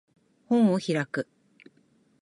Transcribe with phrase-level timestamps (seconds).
[0.49, 1.27] 本を開く